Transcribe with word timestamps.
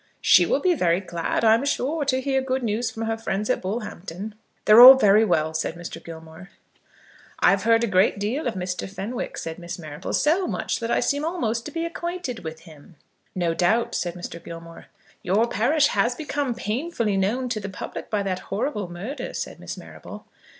"She 0.19 0.47
will 0.47 0.61
be 0.61 0.73
very 0.73 0.99
glad, 0.99 1.45
I'm 1.45 1.63
sure, 1.63 2.05
to 2.05 2.21
hear 2.21 2.41
good 2.41 2.63
news 2.63 2.89
from 2.89 3.03
her 3.03 3.17
friends 3.19 3.51
at 3.51 3.61
Bullhampton." 3.61 4.33
"They're 4.65 4.81
all 4.81 4.95
very 4.95 5.23
well," 5.23 5.53
said 5.53 5.75
Mr. 5.75 6.03
Gilmore. 6.03 6.49
"I've 7.39 7.65
heard 7.65 7.83
a 7.83 7.87
great 7.87 8.17
deal 8.17 8.47
of 8.47 8.55
Mr. 8.55 8.89
Fenwick," 8.89 9.37
said 9.37 9.59
Miss 9.59 9.77
Marrable; 9.77 10.13
"so 10.13 10.47
much 10.47 10.79
that 10.79 10.89
I 10.89 11.01
seem 11.01 11.23
almost 11.23 11.67
to 11.67 11.71
be 11.71 11.85
acquainted 11.85 12.43
with 12.43 12.61
him." 12.61 12.95
"No 13.35 13.53
doubt," 13.53 13.93
said 13.93 14.15
Mr. 14.15 14.43
Gilmore. 14.43 14.87
"Your 15.21 15.47
parish 15.47 15.89
has 15.89 16.15
become 16.15 16.55
painfully 16.55 17.15
known 17.15 17.47
to 17.49 17.59
the 17.59 17.69
public 17.69 18.09
by 18.09 18.23
that 18.23 18.39
horrible 18.49 18.89
murder," 18.91 19.35
said 19.35 19.59
Miss 19.59 19.77
Marrable. 19.77 20.25